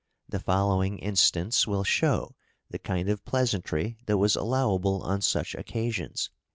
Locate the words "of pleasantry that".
3.07-4.17